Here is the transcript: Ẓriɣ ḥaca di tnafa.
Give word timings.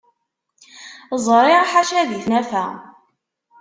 Ẓriɣ 1.25 1.63
ḥaca 1.71 1.99
di 2.09 2.17
tnafa. 2.25 2.65